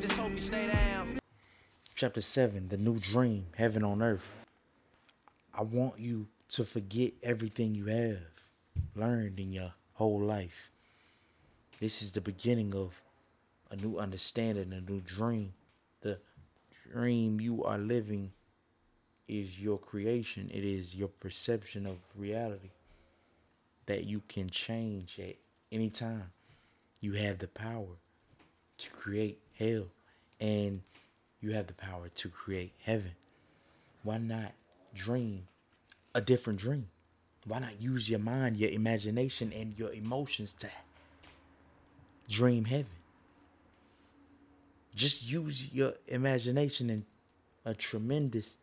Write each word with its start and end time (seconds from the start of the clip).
just 0.00 0.16
hope 0.16 0.32
you 0.32 0.40
stay 0.40 0.66
down. 0.66 1.18
Chapter 1.94 2.22
7 2.22 2.68
The 2.68 2.78
New 2.78 2.98
Dream 2.98 3.46
Heaven 3.56 3.84
on 3.84 4.00
Earth. 4.02 4.32
I 5.52 5.62
want 5.62 5.98
you 5.98 6.28
to 6.50 6.64
forget 6.64 7.12
everything 7.22 7.74
you 7.74 7.86
have 7.86 8.20
learned 8.94 9.38
in 9.38 9.52
your 9.52 9.74
whole 9.94 10.20
life. 10.20 10.70
This 11.80 12.00
is 12.00 12.12
the 12.12 12.22
beginning 12.22 12.74
of 12.74 13.02
a 13.70 13.76
new 13.76 13.98
understanding, 13.98 14.72
a 14.72 14.80
new 14.80 15.00
dream. 15.02 15.52
The 16.00 16.18
dream 16.90 17.38
you 17.40 17.62
are 17.64 17.78
living 17.78 18.32
is 19.28 19.60
your 19.60 19.78
creation, 19.78 20.50
it 20.52 20.64
is 20.64 20.94
your 20.94 21.08
perception 21.08 21.86
of 21.86 21.98
reality 22.16 22.70
that 23.84 24.04
you 24.04 24.22
can 24.28 24.48
change 24.48 25.20
at 25.20 25.36
any 25.70 25.90
time. 25.90 26.30
You 27.02 27.12
have 27.14 27.38
the 27.38 27.48
power 27.48 27.98
to 28.78 28.90
create 28.90 29.40
hell 29.60 29.86
and 30.40 30.80
you 31.40 31.52
have 31.52 31.66
the 31.66 31.74
power 31.74 32.08
to 32.08 32.28
create 32.28 32.72
heaven. 32.82 33.12
Why 34.02 34.18
not 34.18 34.52
dream 34.94 35.46
a 36.14 36.20
different 36.20 36.58
dream? 36.58 36.88
Why 37.46 37.60
not 37.60 37.80
use 37.80 38.10
your 38.10 38.18
mind, 38.18 38.56
your 38.56 38.70
imagination, 38.70 39.52
and 39.54 39.78
your 39.78 39.92
emotions 39.92 40.52
to 40.54 40.68
dream 42.28 42.64
heaven? 42.64 42.92
Just 44.94 45.28
use 45.28 45.72
your 45.72 45.92
imagination 46.08 46.90
and 46.90 47.04
a 47.64 47.74
tremendous 47.74 48.56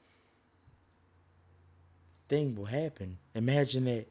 thing 2.27 2.55
will 2.55 2.65
happen. 2.65 3.17
Imagine 3.33 3.85
that 3.85 4.07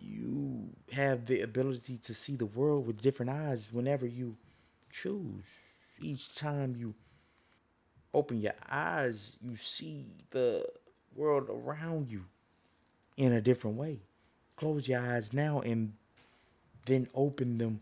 you 0.00 0.68
have 0.92 1.26
the 1.26 1.40
ability 1.40 1.98
to 1.98 2.14
see 2.14 2.36
the 2.36 2.46
world 2.46 2.86
with 2.86 3.02
different 3.02 3.30
eyes 3.30 3.68
whenever 3.72 4.06
you 4.06 4.36
choose. 5.02 5.60
Each 6.00 6.34
time 6.34 6.76
you 6.76 6.94
open 8.12 8.40
your 8.40 8.54
eyes, 8.70 9.36
you 9.42 9.56
see 9.56 10.04
the 10.30 10.66
world 11.14 11.48
around 11.50 12.08
you 12.10 12.24
in 13.16 13.32
a 13.32 13.40
different 13.40 13.76
way. 13.76 14.00
Close 14.56 14.88
your 14.88 15.00
eyes 15.00 15.32
now 15.32 15.60
and 15.60 15.92
then 16.86 17.08
open 17.14 17.58
them 17.58 17.80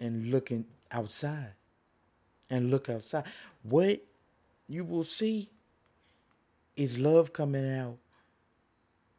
and 0.00 0.30
looking 0.30 0.64
outside 0.90 1.52
and 2.50 2.70
look 2.70 2.88
outside. 2.88 3.24
What 3.62 4.00
you 4.68 4.84
will 4.84 5.04
see 5.04 5.48
is 6.76 6.98
love 6.98 7.32
coming 7.32 7.70
out 7.76 7.98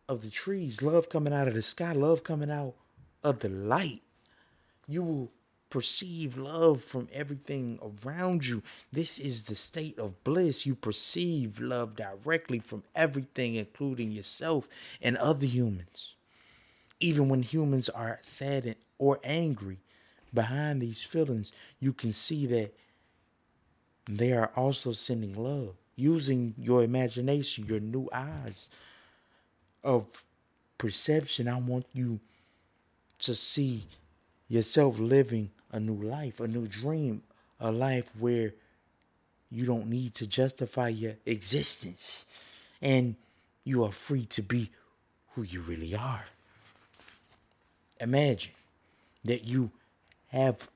of 0.09 0.21
the 0.21 0.29
trees, 0.29 0.81
love 0.81 1.09
coming 1.09 1.33
out 1.33 1.47
of 1.47 1.53
the 1.53 1.61
sky, 1.61 1.93
love 1.93 2.23
coming 2.23 2.51
out 2.51 2.73
of 3.23 3.39
the 3.39 3.49
light. 3.49 4.01
You 4.87 5.03
will 5.03 5.31
perceive 5.73 6.37
love 6.37 6.83
from 6.83 7.07
everything 7.11 7.79
around 8.05 8.45
you. 8.45 8.61
This 8.91 9.17
is 9.17 9.45
the 9.45 9.55
state 9.55 9.97
of 9.97 10.23
bliss. 10.23 10.67
You 10.67 10.75
perceive 10.75 11.59
love 11.59 11.95
directly 11.95 12.59
from 12.59 12.83
everything, 12.93 13.55
including 13.55 14.11
yourself 14.11 14.67
and 15.01 15.17
other 15.17 15.47
humans. 15.47 16.15
Even 16.99 17.27
when 17.27 17.41
humans 17.41 17.89
are 17.89 18.19
sad 18.21 18.75
or 18.99 19.19
angry, 19.23 19.79
behind 20.31 20.79
these 20.79 21.01
feelings, 21.01 21.51
you 21.79 21.91
can 21.91 22.11
see 22.11 22.45
that 22.45 22.75
they 24.07 24.31
are 24.31 24.51
also 24.55 24.91
sending 24.91 25.33
love 25.35 25.73
using 25.95 26.53
your 26.55 26.83
imagination, 26.83 27.65
your 27.65 27.79
new 27.79 28.07
eyes 28.13 28.69
of 29.83 30.23
perception. 30.77 31.47
I 31.47 31.57
want 31.57 31.87
you 31.93 32.19
to 33.21 33.33
see 33.33 33.85
yourself 34.47 34.99
living 34.99 35.49
a 35.73 35.79
new 35.79 36.01
life, 36.01 36.39
a 36.39 36.47
new 36.47 36.67
dream, 36.67 37.23
a 37.59 37.71
life 37.71 38.11
where 38.17 38.53
you 39.51 39.65
don't 39.65 39.87
need 39.87 40.13
to 40.15 40.27
justify 40.27 40.87
your 40.87 41.15
existence 41.25 42.53
and 42.81 43.15
you 43.65 43.83
are 43.83 43.91
free 43.91 44.25
to 44.25 44.41
be 44.41 44.69
who 45.33 45.41
you 45.41 45.61
really 45.61 45.95
are. 45.95 46.23
Imagine 47.99 48.53
that 49.25 49.45
you 49.45 49.71
have 50.27 50.69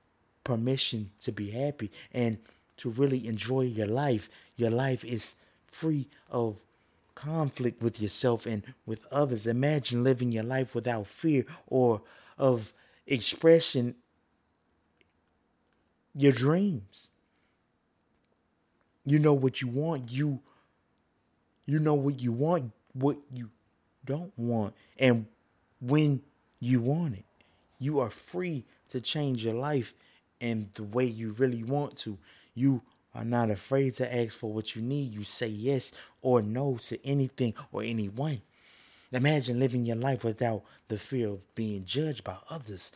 permission 0.44 1.12
to 1.20 1.32
be 1.32 1.52
happy 1.52 1.92
and 2.14 2.38
to 2.78 2.90
really 2.90 3.28
enjoy 3.28 3.62
your 3.62 3.88
life. 3.88 4.30
Your 4.56 4.72
life 4.72 5.04
is 5.04 5.36
free 5.66 6.08
of 6.32 6.64
conflict 7.16 7.82
with 7.82 8.02
yourself 8.02 8.46
and 8.46 8.64
with 8.86 9.06
others. 9.12 9.48
Imagine 9.48 10.04
living 10.04 10.32
your 10.32 10.44
life 10.44 10.74
without 10.76 11.08
fear 11.08 11.46
or 11.68 12.02
of 12.38 12.74
expression 13.08 13.96
your 16.18 16.34
dreams. 16.34 17.10
You 19.06 19.20
know 19.20 19.34
what 19.34 19.62
you 19.62 19.68
want. 19.68 20.12
You 20.12 20.42
you 21.66 21.80
know 21.80 21.96
what 21.96 22.20
you 22.20 22.32
want, 22.32 22.72
what 22.94 23.18
you 23.34 23.50
don't 24.06 24.32
want, 24.38 24.74
and 25.00 25.26
when 25.82 26.22
you 26.60 26.82
want 26.82 27.16
it. 27.16 27.26
You 27.80 28.00
are 28.00 28.10
free 28.10 28.66
to 28.90 29.02
change 29.02 29.46
your 29.46 29.54
life 29.54 29.94
in 30.40 30.70
the 30.76 30.84
way 30.84 31.06
you 31.06 31.34
really 31.34 31.64
want 31.64 31.96
to. 31.98 32.18
You 32.56 32.82
are 33.14 33.26
not 33.26 33.50
afraid 33.50 33.94
to 33.96 34.16
ask 34.16 34.38
for 34.38 34.52
what 34.52 34.76
you 34.76 34.82
need. 34.82 35.14
You 35.14 35.24
say 35.24 35.48
yes 35.48 35.94
or 36.22 36.42
no 36.42 36.78
to 36.84 37.06
anything 37.06 37.54
or 37.72 37.84
anyone. 37.84 38.42
Imagine 39.12 39.60
living 39.60 39.86
your 39.86 39.96
life 39.98 40.24
without 40.24 40.64
the 40.88 40.98
fear 40.98 41.30
of 41.30 41.56
being 41.56 41.84
judged 41.86 42.24
by 42.24 42.36
others. 42.50 42.92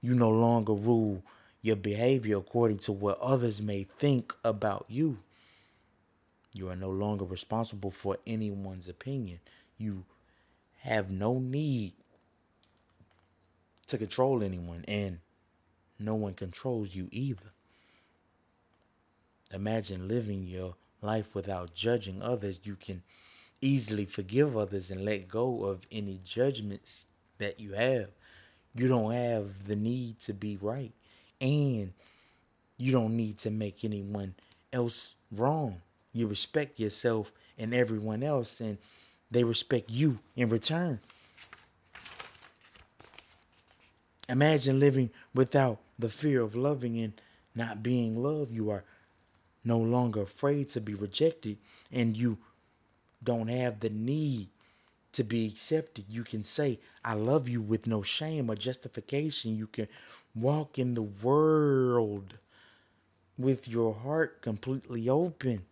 You 0.00 0.14
no 0.14 0.30
longer 0.30 0.74
rule 0.74 1.22
your 1.64 1.76
behavior 1.76 2.36
according 2.36 2.76
to 2.76 2.92
what 2.92 3.18
others 3.22 3.62
may 3.62 3.84
think 3.98 4.34
about 4.44 4.84
you. 4.86 5.16
You 6.52 6.68
are 6.68 6.76
no 6.76 6.90
longer 6.90 7.24
responsible 7.24 7.90
for 7.90 8.18
anyone's 8.26 8.86
opinion. 8.86 9.40
You 9.78 10.04
have 10.82 11.10
no 11.10 11.38
need 11.38 11.94
to 13.86 13.96
control 13.96 14.42
anyone, 14.42 14.84
and 14.86 15.20
no 15.98 16.14
one 16.14 16.34
controls 16.34 16.94
you 16.94 17.08
either. 17.10 17.52
Imagine 19.50 20.06
living 20.06 20.46
your 20.46 20.74
life 21.00 21.34
without 21.34 21.72
judging 21.72 22.20
others. 22.20 22.60
You 22.64 22.76
can 22.76 23.02
easily 23.62 24.04
forgive 24.04 24.54
others 24.54 24.90
and 24.90 25.02
let 25.02 25.28
go 25.28 25.64
of 25.64 25.86
any 25.90 26.20
judgments 26.22 27.06
that 27.38 27.58
you 27.58 27.72
have. 27.72 28.10
You 28.74 28.86
don't 28.86 29.12
have 29.14 29.66
the 29.66 29.76
need 29.76 30.20
to 30.20 30.34
be 30.34 30.58
right, 30.60 30.92
and 31.40 31.92
you 32.76 32.92
don't 32.92 33.16
need 33.16 33.38
to 33.38 33.50
make 33.50 33.84
anyone 33.84 34.34
else 34.72 35.14
wrong. 35.30 35.80
You 36.12 36.26
respect 36.26 36.78
yourself 36.78 37.32
and 37.58 37.74
everyone 37.74 38.22
else, 38.22 38.60
and 38.60 38.78
they 39.30 39.44
respect 39.44 39.90
you 39.90 40.18
in 40.36 40.48
return. 40.48 41.00
Imagine 44.28 44.80
living 44.80 45.10
without 45.34 45.78
the 45.98 46.08
fear 46.08 46.40
of 46.40 46.56
loving 46.56 46.98
and 46.98 47.12
not 47.54 47.82
being 47.82 48.22
loved. 48.22 48.50
You 48.52 48.70
are 48.70 48.84
no 49.64 49.78
longer 49.78 50.22
afraid 50.22 50.68
to 50.70 50.80
be 50.80 50.94
rejected, 50.94 51.58
and 51.92 52.16
you 52.16 52.38
don't 53.22 53.48
have 53.48 53.80
the 53.80 53.90
need 53.90 54.48
to 55.14 55.24
be 55.24 55.46
accepted. 55.46 56.04
You 56.08 56.24
can 56.24 56.42
say, 56.42 56.78
I 57.04 57.14
love 57.14 57.48
you 57.48 57.62
with 57.62 57.86
no 57.86 58.02
shame 58.02 58.50
or 58.50 58.54
justification. 58.54 59.56
You 59.56 59.66
can 59.66 59.88
walk 60.34 60.78
in 60.78 60.94
the 60.94 61.02
world 61.02 62.38
with 63.38 63.68
your 63.68 63.94
heart 63.94 64.42
completely 64.42 65.08
open 65.08 65.62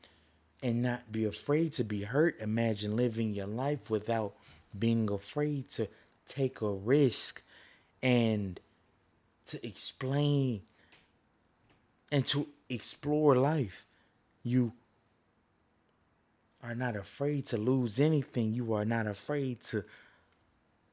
and 0.62 0.82
not 0.82 1.10
be 1.10 1.24
afraid 1.24 1.72
to 1.74 1.84
be 1.84 2.02
hurt. 2.02 2.40
Imagine 2.40 2.96
living 2.96 3.34
your 3.34 3.46
life 3.46 3.90
without 3.90 4.34
being 4.78 5.10
afraid 5.10 5.68
to 5.70 5.88
take 6.24 6.60
a 6.60 6.70
risk 6.70 7.42
and 8.02 8.60
to 9.46 9.64
explain 9.66 10.62
and 12.10 12.24
to 12.26 12.46
explore 12.68 13.34
life. 13.34 13.84
You 14.44 14.72
are 16.62 16.74
not 16.74 16.94
afraid 16.94 17.46
to 17.46 17.56
lose 17.56 17.98
anything. 17.98 18.54
You 18.54 18.72
are 18.74 18.84
not 18.84 19.06
afraid 19.06 19.60
to 19.64 19.84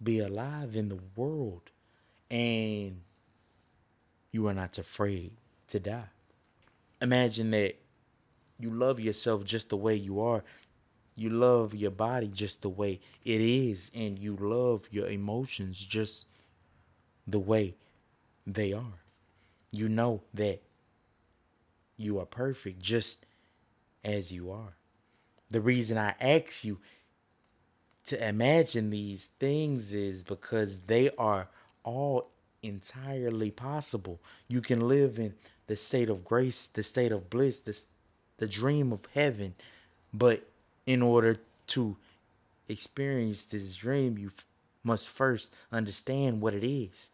be 0.02 0.20
alive 0.20 0.76
in 0.76 0.90
the 0.90 1.00
world. 1.16 1.70
And 2.32 3.02
you 4.32 4.48
are 4.48 4.54
not 4.54 4.78
afraid 4.78 5.32
to 5.68 5.80
die. 5.80 6.10
Imagine 7.02 7.52
that 7.52 7.76
you 8.60 8.72
love 8.72 9.00
yourself 9.00 9.46
just 9.46 9.70
the 9.70 9.78
way 9.78 9.96
you 9.96 10.20
are. 10.20 10.44
You 11.16 11.30
love 11.30 11.76
your 11.76 11.92
body 11.92 12.28
just 12.28 12.62
the 12.62 12.70
way 12.70 13.00
it 13.24 13.42
is. 13.42 13.92
And 13.94 14.18
you 14.18 14.36
love 14.36 14.88
your 14.92 15.08
emotions 15.08 15.86
just 15.86 16.28
the 17.28 17.40
way 17.40 17.76
they 18.46 18.74
are. 18.74 19.00
You 19.72 19.88
know 19.88 20.22
that 20.34 20.62
you 21.96 22.20
are 22.20 22.26
perfect 22.26 22.82
just 22.82 23.26
as 24.04 24.32
you 24.32 24.52
are. 24.52 24.79
The 25.52 25.62
reason 25.62 25.98
I 25.98 26.16
ask 26.20 26.64
you 26.64 26.80
to 28.06 28.28
imagine 28.28 28.90
these 28.90 29.28
things 29.40 29.94
is 29.94 30.24
because 30.24 30.82
they 30.82 31.10
are 31.18 31.48
all 31.84 32.30
entirely 32.62 33.52
possible. 33.52 34.20
You 34.48 34.62
can 34.62 34.88
live 34.88 35.20
in 35.20 35.36
the 35.68 35.76
state 35.76 36.10
of 36.10 36.26
grace, 36.26 36.68
the 36.68 36.84
state 36.84 37.12
of 37.12 37.30
bliss, 37.30 37.60
the, 37.60 37.78
the 38.38 38.48
dream 38.48 38.92
of 38.92 39.08
heaven. 39.14 39.56
But 40.14 40.44
in 40.86 41.02
order 41.02 41.38
to 41.68 41.98
experience 42.68 43.46
this 43.46 43.76
dream, 43.76 44.18
you 44.18 44.32
must 44.84 45.10
first 45.10 45.56
understand 45.72 46.42
what 46.42 46.54
it 46.54 46.64
is. 46.64 47.12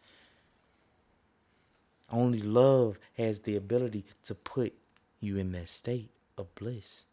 Only 2.10 2.40
love 2.40 2.98
has 3.16 3.40
the 3.40 3.56
ability 3.56 4.04
to 4.24 4.34
put 4.34 4.72
you 5.20 5.36
in 5.36 5.52
that 5.52 5.68
state 5.68 6.10
of 6.38 6.54
bliss. 6.54 7.04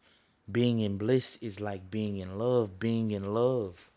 Being 0.50 0.80
in 0.80 0.98
bliss 0.98 1.36
is 1.36 1.60
like 1.60 1.90
being 1.90 2.18
in 2.18 2.38
love. 2.38 2.78
Being 2.78 3.10
in 3.10 3.32
love 3.32 3.90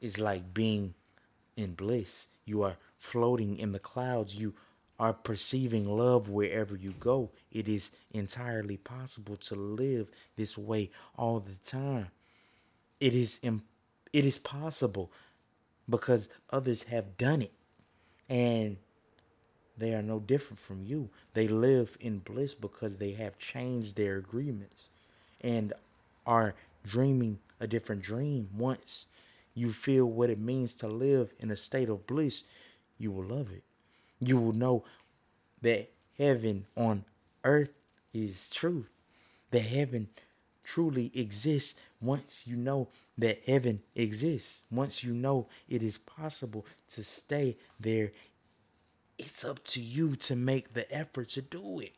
is 0.00 0.18
like 0.18 0.54
being 0.54 0.94
in 1.56 1.74
bliss. 1.74 2.28
You 2.44 2.62
are 2.62 2.76
floating 2.98 3.58
in 3.58 3.72
the 3.72 3.78
clouds. 3.78 4.34
You 4.34 4.54
are 4.98 5.12
perceiving 5.12 5.86
love 5.86 6.30
wherever 6.30 6.76
you 6.76 6.94
go. 6.98 7.30
It 7.52 7.68
is 7.68 7.92
entirely 8.10 8.78
possible 8.78 9.36
to 9.36 9.54
live 9.54 10.10
this 10.36 10.56
way 10.56 10.90
all 11.16 11.40
the 11.40 11.56
time. 11.62 12.08
It 12.98 13.12
is 13.12 13.40
it 13.42 14.24
is 14.24 14.38
possible 14.38 15.12
because 15.88 16.30
others 16.50 16.84
have 16.84 17.18
done 17.18 17.42
it. 17.42 17.52
And 18.28 18.78
they 19.76 19.94
are 19.94 20.02
no 20.02 20.18
different 20.18 20.58
from 20.58 20.82
you. 20.82 21.10
They 21.34 21.48
live 21.48 21.98
in 22.00 22.20
bliss 22.20 22.54
because 22.54 22.96
they 22.96 23.12
have 23.12 23.38
changed 23.38 23.96
their 23.96 24.16
agreements 24.16 24.86
and 25.40 25.72
are 26.26 26.54
dreaming 26.84 27.38
a 27.60 27.66
different 27.66 28.02
dream. 28.02 28.48
Once 28.56 29.06
you 29.54 29.72
feel 29.72 30.06
what 30.06 30.30
it 30.30 30.38
means 30.38 30.76
to 30.76 30.86
live 30.86 31.32
in 31.38 31.50
a 31.50 31.56
state 31.56 31.88
of 31.88 32.06
bliss, 32.06 32.44
you 32.98 33.10
will 33.10 33.24
love 33.24 33.50
it. 33.52 33.62
You 34.20 34.38
will 34.38 34.52
know 34.52 34.84
that 35.62 35.90
heaven 36.18 36.66
on 36.76 37.04
earth 37.44 37.72
is 38.12 38.50
truth. 38.50 38.90
That 39.50 39.60
heaven 39.60 40.08
truly 40.64 41.10
exists 41.14 41.80
once 42.00 42.46
you 42.46 42.56
know 42.56 42.88
that 43.18 43.40
heaven 43.46 43.80
exists. 43.94 44.62
Once 44.70 45.02
you 45.02 45.14
know 45.14 45.46
it 45.68 45.82
is 45.82 45.98
possible 45.98 46.66
to 46.90 47.02
stay 47.02 47.56
there 47.80 48.10
it's 49.18 49.44
up 49.44 49.62
to 49.64 49.80
you 49.80 50.16
to 50.16 50.36
make 50.36 50.74
the 50.74 50.92
effort 50.94 51.28
to 51.30 51.42
do 51.42 51.80
it. 51.80 51.92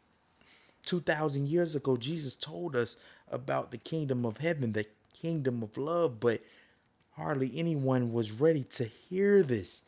2,000 0.84 1.48
years 1.48 1.74
ago, 1.74 1.96
Jesus 1.96 2.36
told 2.36 2.76
us 2.76 2.96
about 3.30 3.70
the 3.70 3.78
kingdom 3.78 4.24
of 4.24 4.38
heaven, 4.38 4.72
the 4.72 4.86
kingdom 5.12 5.62
of 5.62 5.76
love, 5.76 6.20
but 6.20 6.40
hardly 7.12 7.50
anyone 7.54 8.12
was 8.12 8.32
ready 8.32 8.62
to 8.62 8.84
hear 8.84 9.42
this. 9.42 9.82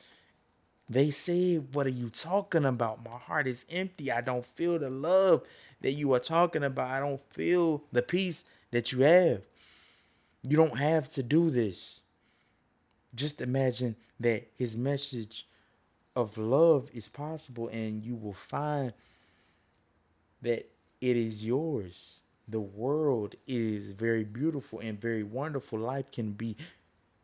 They 0.88 1.10
said, 1.10 1.72
What 1.72 1.86
are 1.86 1.90
you 1.90 2.08
talking 2.08 2.64
about? 2.64 3.04
My 3.04 3.16
heart 3.16 3.46
is 3.46 3.64
empty. 3.70 4.10
I 4.10 4.20
don't 4.20 4.44
feel 4.44 4.78
the 4.78 4.90
love 4.90 5.46
that 5.80 5.92
you 5.92 6.12
are 6.14 6.18
talking 6.18 6.64
about. 6.64 6.90
I 6.90 6.98
don't 7.00 7.22
feel 7.32 7.84
the 7.92 8.02
peace 8.02 8.44
that 8.72 8.92
you 8.92 9.02
have. 9.02 9.42
You 10.48 10.56
don't 10.56 10.78
have 10.78 11.08
to 11.10 11.22
do 11.22 11.50
this. 11.50 12.00
Just 13.14 13.40
imagine 13.40 13.96
that 14.18 14.48
his 14.56 14.76
message 14.76 15.46
of 16.16 16.36
love 16.36 16.90
is 16.92 17.08
possible 17.08 17.68
and 17.68 18.02
you 18.02 18.16
will 18.16 18.34
find 18.34 18.92
that 20.42 20.68
it 21.00 21.16
is 21.16 21.46
yours. 21.46 22.20
The 22.50 22.60
world 22.60 23.36
is 23.46 23.92
very 23.92 24.24
beautiful 24.24 24.80
and 24.80 25.00
very 25.00 25.22
wonderful. 25.22 25.78
Life 25.78 26.10
can 26.10 26.32
be 26.32 26.56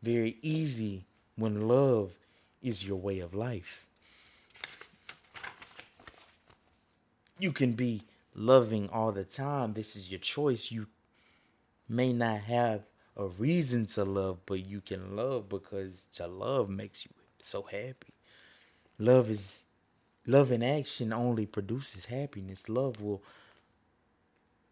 very 0.01 0.37
easy 0.41 1.03
when 1.35 1.67
love 1.67 2.13
is 2.63 2.87
your 2.87 2.97
way 2.97 3.19
of 3.19 3.33
life. 3.33 3.87
You 7.39 7.51
can 7.51 7.73
be 7.73 8.03
loving 8.33 8.89
all 8.89 9.11
the 9.11 9.25
time. 9.25 9.73
This 9.73 9.97
is 9.97 10.09
your 10.09 10.19
choice. 10.19 10.71
You 10.71 10.87
may 11.89 12.13
not 12.13 12.41
have 12.41 12.85
a 13.17 13.27
reason 13.27 13.85
to 13.87 14.05
love, 14.05 14.39
but 14.45 14.65
you 14.65 14.79
can 14.79 15.15
love 15.17 15.49
because 15.49 16.05
to 16.13 16.27
love 16.27 16.69
makes 16.69 17.05
you 17.05 17.11
so 17.41 17.63
happy. 17.63 18.13
Love 18.97 19.29
is 19.29 19.65
love 20.25 20.51
in 20.51 20.63
action 20.63 21.11
only 21.11 21.45
produces 21.45 22.05
happiness. 22.05 22.69
Love 22.69 23.01
will 23.01 23.21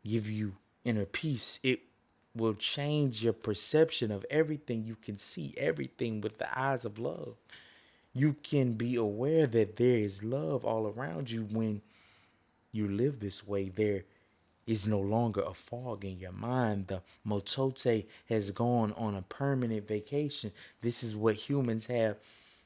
give 0.05 0.29
you 0.29 0.53
inner 0.83 1.05
peace. 1.05 1.59
It 1.63 1.81
will 2.35 2.53
change 2.53 3.23
your 3.23 3.33
perception 3.33 4.11
of 4.11 4.25
everything. 4.29 4.83
You 4.83 4.95
can 4.95 5.17
see 5.17 5.53
everything 5.57 6.21
with 6.21 6.37
the 6.37 6.59
eyes 6.59 6.85
of 6.85 6.99
love. 6.99 7.35
You 8.13 8.35
can 8.43 8.73
be 8.73 8.95
aware 8.95 9.47
that 9.47 9.75
there 9.75 9.97
is 9.97 10.23
love 10.23 10.63
all 10.63 10.87
around 10.87 11.29
you 11.29 11.43
when 11.51 11.81
you 12.71 12.87
live 12.87 13.19
this 13.19 13.45
way. 13.45 13.69
There 13.69 14.03
is 14.67 14.87
no 14.87 14.99
longer 14.99 15.41
a 15.41 15.53
fog 15.53 16.03
in 16.03 16.19
your 16.19 16.31
mind. 16.31 16.87
The 16.87 17.01
mitote 17.27 18.05
has 18.29 18.51
gone 18.51 18.93
on 18.93 19.15
a 19.15 19.21
permanent 19.21 19.87
vacation. 19.87 20.51
This 20.81 21.03
is 21.03 21.15
what 21.15 21.35
humans 21.35 21.87
have 21.87 22.17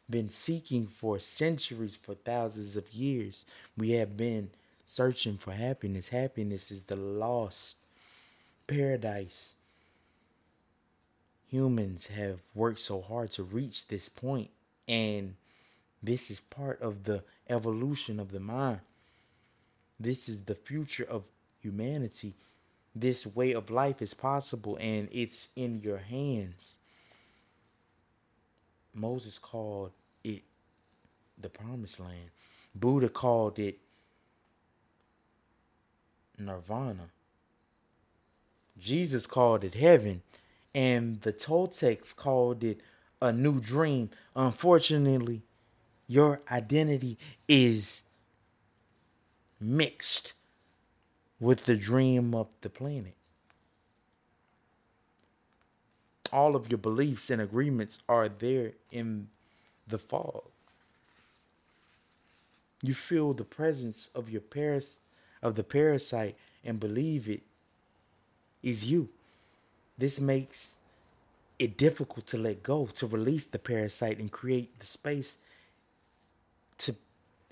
been 0.10 0.30
seeking 0.30 0.88
for 0.88 1.20
centuries, 1.20 1.98
for 1.98 2.16
thousands 2.16 2.76
of 2.78 2.92
years. 2.94 3.46
We 3.78 3.92
have 3.92 4.18
been 4.18 4.50
searching 4.90 5.38
for 5.38 5.52
happiness. 5.52 6.10
Happiness 6.10 6.72
is 6.72 6.86
the 6.86 6.96
lost 6.96 7.86
paradise. 8.66 9.54
Humans 11.50 12.08
have 12.08 12.40
worked 12.56 12.80
so 12.80 13.00
hard 13.00 13.30
to 13.32 13.44
reach 13.44 13.88
this 13.88 14.10
point, 14.10 14.50
and 14.88 15.36
this 16.02 16.32
is 16.32 16.40
part 16.40 16.82
of 16.82 17.04
the 17.04 17.24
evolution 17.48 18.20
of 18.20 18.32
the 18.32 18.40
mind. 18.40 18.80
This 20.00 20.28
is 20.28 20.46
the 20.46 20.56
future 20.56 21.06
of 21.08 21.30
humanity. 21.62 22.34
This 22.96 23.28
way 23.28 23.52
of 23.52 23.70
life 23.70 24.02
is 24.02 24.16
possible, 24.16 24.76
and 24.82 25.08
it's 25.12 25.50
in 25.56 25.82
your 25.82 26.00
hands. 26.00 26.78
Moses 28.96 29.38
called 29.38 29.92
it 30.24 30.42
the 31.40 31.50
promised 31.50 32.00
land. 32.00 32.32
Buddha 32.74 33.10
called 33.10 33.60
it 33.60 33.78
nirvana. 36.40 37.10
Jesus 38.78 39.28
called 39.28 39.64
it 39.64 39.76
heaven. 39.76 40.22
And 40.74 41.22
the 41.22 41.34
Toltecs 41.34 42.16
called 42.16 42.64
it 42.64 42.80
a 43.22 43.34
new 43.34 43.60
dream. 43.60 44.10
Unfortunately, 44.36 45.42
your 46.08 46.42
identity 46.52 47.18
is 47.48 48.04
mixed 49.60 50.34
with 51.40 51.66
the 51.66 51.76
dream 51.76 52.34
of 52.34 52.48
the 52.62 52.70
planet. 52.70 53.16
All 56.32 56.56
of 56.56 56.70
your 56.70 56.78
beliefs 56.78 57.30
and 57.30 57.42
agreements 57.42 58.04
are 58.08 58.30
there 58.30 58.74
in 58.92 59.30
the 59.88 59.98
fog. 59.98 60.44
You 62.84 62.94
feel 62.94 63.34
the 63.34 63.44
presence 63.44 64.10
of 64.14 64.30
your 64.30 64.42
paras 64.42 65.02
of 65.42 65.56
the 65.56 65.64
parasite 65.64 66.36
and 66.64 66.80
believe 66.80 67.30
it 67.30 67.42
is 68.62 68.90
you. 68.90 69.10
This 69.98 70.20
makes 70.20 70.78
it 71.58 71.78
difficult 71.78 72.26
to 72.28 72.38
let 72.38 72.64
go, 72.64 72.86
to 72.86 73.08
release 73.08 73.46
the 73.46 73.60
parasite 73.60 74.20
and 74.20 74.32
create 74.32 74.80
the 74.80 74.86
space 74.86 75.40
to 76.78 76.96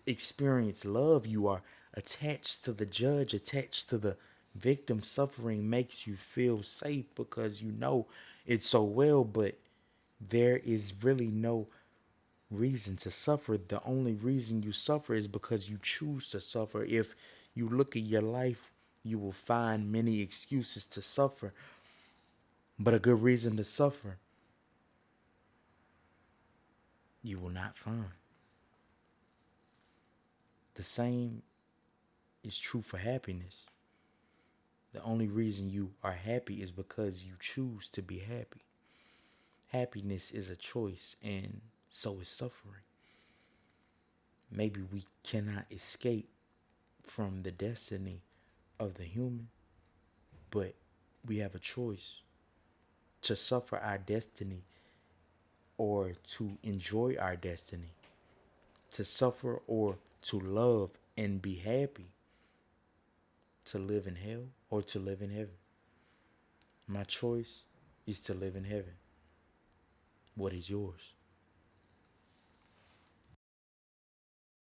experience 0.06 0.86
love. 0.86 1.27
You 1.27 1.48
are 1.48 1.62
attached 1.94 2.63
to 2.65 2.74
the 2.74 2.86
judge, 2.86 3.34
attached 3.34 3.89
to 3.89 3.98
the 3.98 4.15
victim. 4.56 5.01
Suffering 5.01 5.70
makes 5.70 6.08
you 6.08 6.15
feel 6.15 6.63
safe 6.63 7.06
because 7.15 7.62
you 7.62 7.72
know 7.72 8.08
it 8.46 8.63
so 8.63 8.84
well, 8.84 9.24
but 9.25 9.56
there 10.22 10.58
is 10.58 11.03
really 11.03 11.27
no 11.27 11.67
reason 12.50 12.96
to 12.96 13.12
suffer. 13.12 13.58
The 13.58 13.84
only 13.84 14.13
reason 14.13 14.63
you 14.63 14.72
suffer 14.72 15.13
is 15.13 15.27
because 15.27 15.70
you 15.70 15.79
choose 15.82 16.29
to 16.29 16.39
suffer. 16.39 16.84
If 16.86 17.13
you 17.58 17.68
look 17.68 17.96
at 17.96 18.04
your 18.04 18.22
life, 18.22 18.72
you 19.04 19.18
will 19.18 19.32
find 19.32 19.92
many 19.92 20.22
excuses 20.22 20.86
to 20.86 21.02
suffer, 21.02 21.54
but 22.78 22.94
a 22.94 23.00
good 23.00 23.22
reason 23.22 23.58
to 23.58 23.64
suffer 23.64 24.18
you 27.28 27.40
will 27.40 27.50
not 27.50 27.78
find. 27.78 28.12
The 30.76 30.84
same 30.84 31.42
is 32.44 32.58
true 32.58 32.82
for 32.82 32.98
happiness. 32.98 33.66
The 34.94 35.04
only 35.04 35.28
reason 35.28 35.70
you 35.70 35.92
are 36.04 36.14
happy 36.14 36.62
is 36.62 36.72
because 36.72 37.26
you 37.26 37.34
choose 37.40 37.90
to 37.90 38.02
be 38.02 38.20
happy. 38.20 38.62
Happiness 39.74 40.32
is 40.32 40.50
a 40.50 40.56
choice, 40.56 41.18
and 41.22 41.62
so 41.90 42.20
is 42.22 42.30
suffering. 42.30 42.86
Maybe 44.50 44.82
we 44.82 45.04
cannot 45.24 45.66
escape 45.70 46.30
from 47.08 47.44
the 47.44 47.52
destiny 47.52 48.22
of 48.80 48.96
the 48.96 49.06
human, 49.06 49.50
but 50.52 50.76
we 51.26 51.38
have 51.40 51.56
a 51.56 51.60
choice 51.60 52.22
to 53.22 53.36
suffer 53.36 53.78
our 53.78 53.98
destiny 53.98 54.64
or 55.78 56.14
to 56.24 56.58
enjoy 56.64 57.16
our 57.20 57.36
destiny, 57.36 57.94
to 58.92 59.06
suffer 59.06 59.62
or 59.68 59.98
to 60.24 60.40
love 60.40 60.92
and 61.18 61.42
be 61.42 61.56
happy. 61.56 62.08
to 63.66 63.78
live 63.80 64.08
in 64.08 64.16
hell 64.16 64.46
or 64.70 64.82
to 64.82 65.00
live 65.00 65.22
in 65.22 65.30
heaven. 65.32 65.58
My 66.88 67.04
choice 67.04 67.64
is 68.06 68.22
to 68.22 68.34
live 68.34 68.56
in 68.56 68.64
heaven. 68.66 68.96
What 70.36 70.54
is 70.54 70.70
yours? 70.70 71.14